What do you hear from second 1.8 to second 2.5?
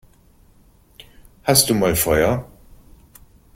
Feuer?